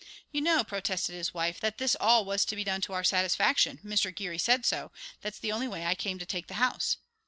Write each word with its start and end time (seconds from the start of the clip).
"You 0.31 0.41
know," 0.41 0.63
protested 0.63 1.13
his 1.13 1.31
wife, 1.31 1.59
"that 1.59 1.77
this 1.77 1.95
all 1.99 2.25
was 2.25 2.43
to 2.45 2.55
be 2.55 2.63
done 2.63 2.81
to 2.81 2.93
our 2.93 3.03
satisfaction. 3.03 3.77
Mr. 3.85 4.11
Geary 4.11 4.39
said 4.39 4.65
so. 4.65 4.91
That's 5.21 5.37
the 5.37 5.51
only 5.51 5.67
way 5.67 5.85
I 5.85 5.93
came 5.93 6.17
to 6.17 6.25
take 6.25 6.47
the 6.47 6.55
house." 6.55 6.97